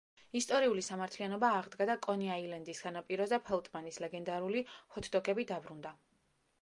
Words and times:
ისტორიული 0.37 0.83
სამართლიანობა 0.85 1.51
აღდგა 1.57 1.85
და 1.89 1.95
კონი 2.07 2.31
აილენდის 2.37 2.81
სანაპიროზე, 2.85 3.41
ფელტმანის 3.51 4.01
ლეგენდალური 4.05 4.65
ჰოთ 4.97 5.11
დოგები 5.17 5.47
დაბრუნდა. 5.53 5.95